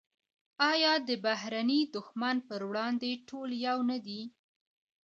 [0.71, 4.21] آیا د بهرني دښمن پر وړاندې ټول یو نه دي؟